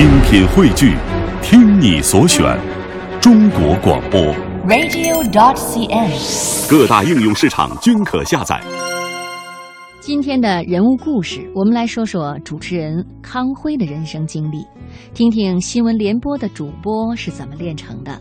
[0.00, 0.96] 精品汇聚，
[1.42, 2.58] 听你所选，
[3.20, 4.18] 中国广播。
[4.66, 6.70] radio.dot.cn，。
[6.70, 8.58] 各大应用市场均可下载。
[10.00, 14.64] 今天的人物故事，我们来说说主持人康辉的人生经历，
[15.12, 18.18] 听听新闻联播的主播是怎么炼成的。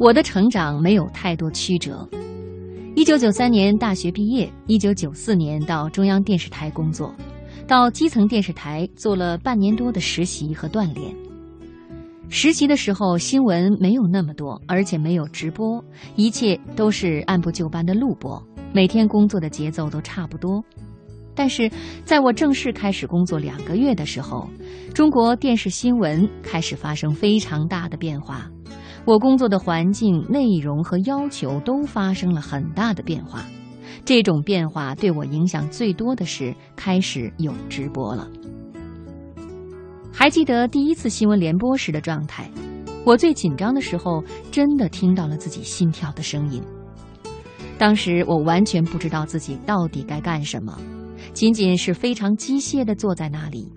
[0.00, 2.08] 我的成长没有太多曲折。
[2.94, 7.14] 一九九三年大学毕业，一九九四年到中央电视台工作，
[7.66, 11.14] 到基层电视台做了半年多的实习和锻炼。
[12.28, 15.82] 实习的时候，新闻没有那么多，而且没有直播，
[16.16, 18.42] 一切都是按部就班的录播。
[18.72, 20.62] 每天工作的节奏都差不多，
[21.34, 21.70] 但是
[22.04, 24.48] 在我正式开始工作两个月的时候，
[24.92, 28.50] 中国电视新闻开始发生非常大的变化，
[29.04, 33.44] 我工作的环境、内容和要求都发生了很大的变化。
[34.04, 38.28] 这种变化对我影响最多的是开始有直播了。
[40.12, 42.50] 还记得第一次新闻联播时的状态，
[43.04, 46.62] 我最紧张的时候，真的听到了自己心跳的声音。
[47.76, 50.78] 当时我完全不知道自己到底该干什么，
[51.32, 53.70] 仅仅是非常机械地坐在那里，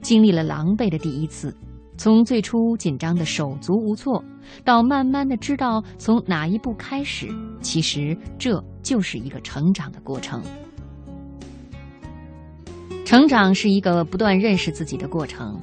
[0.00, 1.54] 经历了狼狈的第一次。
[2.02, 4.24] 从最初紧张的手足无措，
[4.64, 7.28] 到慢慢的知道从哪一步开始，
[7.60, 10.42] 其实这就是一个成长的过程。
[13.04, 15.56] 成长是一个不断认识自己的过程，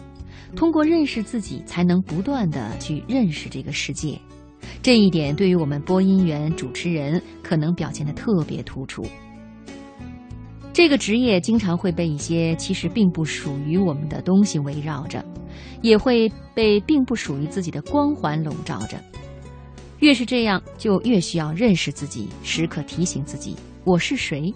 [0.56, 4.18] 通过认识自己，才能不断的去认识这个世界。
[4.82, 9.04] 这一点对于我们播音员、主持人可能表现的特别突出。
[10.80, 15.22] 这个职业经常会被一些其实并不属于我们的东西围绕着，
[15.82, 18.98] 也会被并不属于自己的光环笼罩着。
[19.98, 24.54] 越是这样，就越需要认识自己，时刻提醒自己我是谁。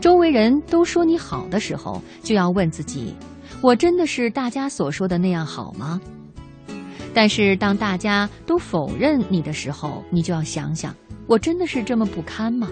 [0.00, 3.14] 周围人都说你好的时候，就要问自己：
[3.60, 6.00] 我真的是大家所说的那样好吗？
[7.14, 10.92] 但是当大家都否认你的时候，你就要想想：
[11.28, 12.68] 我真的是这么不堪吗？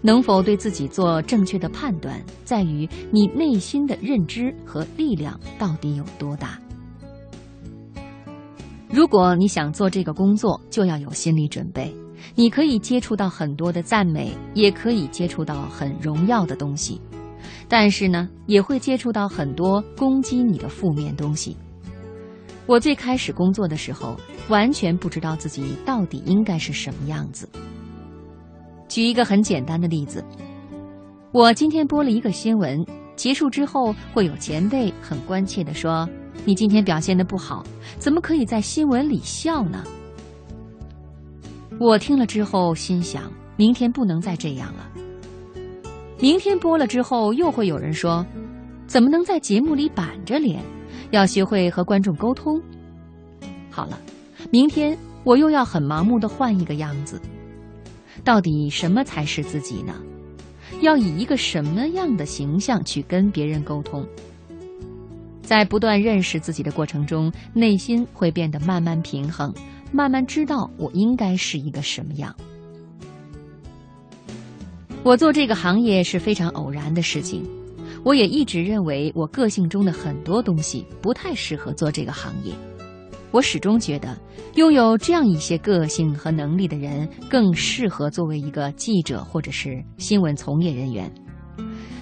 [0.00, 6.58] 能否对自己做正确的判断，在于你内心的认知和力量到底有多大。
[8.90, 11.94] 如果你想做这个工作，就要有心理准备。
[12.34, 17.00] 你可以接触到很多的赞美，也可以接触到很荣耀的东西，
[17.68, 21.56] 但是呢，也会接触到很多攻击你的负面东西。
[22.64, 24.16] 我最开始工作的时候，
[24.48, 27.48] 完全不知道自己到底应该是什么样子。
[28.92, 30.22] 举一个很简单的例子，
[31.32, 32.84] 我今天播了一个新闻，
[33.16, 36.06] 结束之后会有前辈很关切地说
[36.44, 37.64] ：“你今天表现的不好，
[37.96, 39.82] 怎么可以在新闻里笑呢？”
[41.80, 44.86] 我听了之后心想：明天不能再这样了。
[46.20, 48.22] 明天播了之后，又会有人说
[48.86, 50.62] ：“怎么能在节目里板着脸？
[51.12, 52.60] 要学会和观众沟通。”
[53.72, 53.98] 好了，
[54.50, 54.94] 明天
[55.24, 57.18] 我又要很盲目的换一个样子。
[58.24, 59.94] 到底什么才是自己呢？
[60.80, 64.06] 要以一个什么样的形象去跟别人沟通？
[65.42, 69.52] 在不断认识自己的过程中，内心会变得慢慢平衡，
[69.92, 72.34] 慢慢知道我应该是一个什么样。
[75.02, 77.44] 我做这个行业是非常偶然的事情，
[78.04, 82.52] 我也一直认为我个性中的很多东西不太适合做这个行业。
[83.32, 84.14] 我始终觉得，
[84.56, 91.10] 拥有这样一些个性和能力的人，更适合作为一个记者或者是新闻从业人员。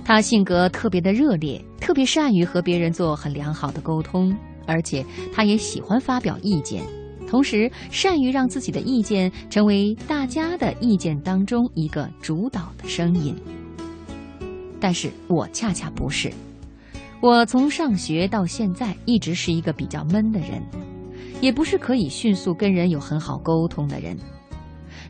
[0.04, 4.36] 他性格特别的热烈，特别善于和别人做很良好的沟通，
[4.66, 6.82] 而且他也喜欢发表意见，
[7.28, 13.36] 同时善于让自己的意见成为大家的意见当中一个主导的声音。
[14.80, 16.32] 但是我恰恰不是，
[17.20, 20.60] 我从上学到现在一直是一个比较闷的人。
[21.40, 24.16] 也不是可以迅速跟人有很好沟通的人。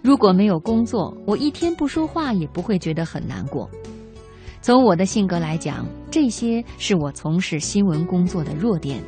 [0.03, 3.69] 如果没有工作，我一天不说话也不会觉得很难过。
[4.63, 9.03] 从我的性格来讲，这些是我从事新闻工作的弱点。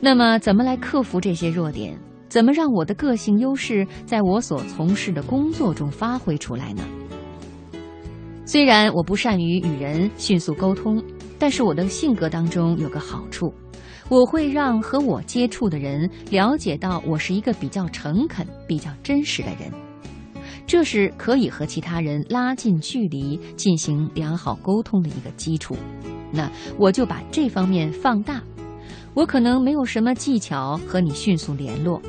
[0.00, 1.98] 那么，怎么来克服这些弱点？
[2.28, 6.82] 怎么让我的个性优势在我所从事的工作中发挥出来呢？
[8.44, 11.02] 虽然我不善于与人迅速沟通，
[11.38, 13.52] 但是我的性格当中有个好处。
[14.08, 19.70] 我会让和我接触的人了解到我是一个比较诚恳、比较真实的人，
[20.66, 25.76] 这是可以和其他人拉近距离、进行良好沟通的一个基础。
[26.32, 28.42] 那我就把这方面放大。
[29.12, 32.00] 我可能没有什么技巧和你迅速联络，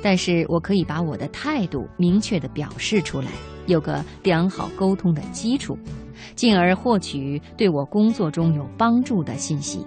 [0.00, 3.30] 但是我可以把我的态度明确地表示出来，
[3.66, 5.76] 有个良好沟通的基础，
[6.34, 9.86] 进而获取对我工作中有帮助的信息。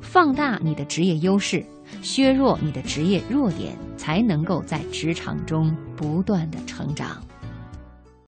[0.00, 1.64] 放大你的职业优势，
[2.02, 7.22] 削弱你的职业弱点，才能够在职场中不断的成长。